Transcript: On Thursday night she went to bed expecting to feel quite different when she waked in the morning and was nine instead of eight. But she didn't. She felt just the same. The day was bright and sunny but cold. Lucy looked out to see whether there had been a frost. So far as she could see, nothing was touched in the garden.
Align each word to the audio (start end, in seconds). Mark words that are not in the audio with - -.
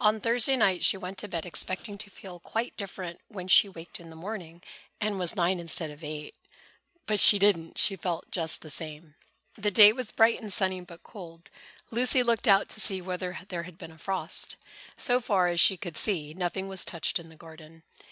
On 0.00 0.20
Thursday 0.20 0.56
night 0.56 0.84
she 0.84 0.96
went 0.96 1.18
to 1.18 1.28
bed 1.28 1.46
expecting 1.46 1.96
to 1.98 2.10
feel 2.10 2.40
quite 2.40 2.76
different 2.76 3.20
when 3.28 3.46
she 3.46 3.68
waked 3.68 4.00
in 4.00 4.10
the 4.10 4.16
morning 4.16 4.60
and 5.00 5.20
was 5.20 5.36
nine 5.36 5.60
instead 5.60 5.88
of 5.88 6.02
eight. 6.02 6.34
But 7.06 7.20
she 7.20 7.38
didn't. 7.38 7.78
She 7.78 7.94
felt 7.94 8.28
just 8.32 8.60
the 8.62 8.70
same. 8.70 9.14
The 9.54 9.70
day 9.70 9.92
was 9.92 10.10
bright 10.10 10.40
and 10.40 10.52
sunny 10.52 10.80
but 10.80 11.04
cold. 11.04 11.48
Lucy 11.92 12.24
looked 12.24 12.48
out 12.48 12.68
to 12.70 12.80
see 12.80 13.00
whether 13.00 13.38
there 13.50 13.62
had 13.62 13.78
been 13.78 13.92
a 13.92 13.98
frost. 13.98 14.56
So 14.96 15.20
far 15.20 15.46
as 15.46 15.60
she 15.60 15.76
could 15.76 15.96
see, 15.96 16.34
nothing 16.34 16.66
was 16.66 16.84
touched 16.84 17.20
in 17.20 17.28
the 17.28 17.36
garden. 17.36 17.84